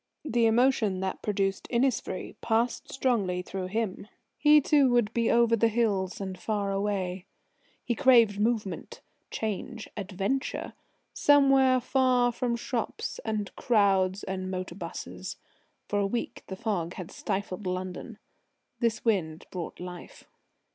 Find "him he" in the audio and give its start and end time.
3.67-4.59